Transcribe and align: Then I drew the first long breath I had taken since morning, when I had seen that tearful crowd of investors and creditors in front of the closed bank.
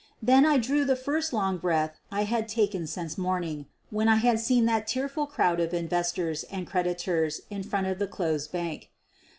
Then 0.19 0.47
I 0.47 0.57
drew 0.57 0.83
the 0.83 0.95
first 0.95 1.31
long 1.31 1.59
breath 1.59 1.99
I 2.11 2.23
had 2.23 2.47
taken 2.47 2.87
since 2.87 3.19
morning, 3.19 3.67
when 3.91 4.07
I 4.09 4.15
had 4.15 4.39
seen 4.39 4.65
that 4.65 4.87
tearful 4.87 5.27
crowd 5.27 5.59
of 5.59 5.75
investors 5.75 6.41
and 6.49 6.65
creditors 6.65 7.41
in 7.51 7.61
front 7.61 7.85
of 7.85 7.99
the 7.99 8.07
closed 8.07 8.51
bank. 8.51 8.89